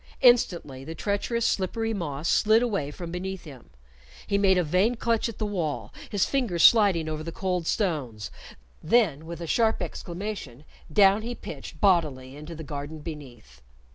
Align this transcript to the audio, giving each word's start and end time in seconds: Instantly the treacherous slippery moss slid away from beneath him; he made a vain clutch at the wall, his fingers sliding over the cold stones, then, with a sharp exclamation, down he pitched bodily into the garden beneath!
Instantly 0.21 0.83
the 0.83 0.95
treacherous 0.95 1.45
slippery 1.45 1.93
moss 1.93 2.27
slid 2.27 2.63
away 2.63 2.89
from 2.89 3.11
beneath 3.11 3.43
him; 3.43 3.69
he 4.25 4.35
made 4.35 4.57
a 4.57 4.63
vain 4.63 4.95
clutch 4.95 5.29
at 5.29 5.37
the 5.37 5.45
wall, 5.45 5.93
his 6.09 6.25
fingers 6.25 6.63
sliding 6.63 7.07
over 7.07 7.21
the 7.21 7.31
cold 7.31 7.67
stones, 7.67 8.31
then, 8.81 9.27
with 9.27 9.41
a 9.41 9.45
sharp 9.45 9.79
exclamation, 9.79 10.63
down 10.91 11.21
he 11.21 11.35
pitched 11.35 11.79
bodily 11.79 12.35
into 12.35 12.55
the 12.55 12.63
garden 12.63 12.97
beneath! 12.97 13.61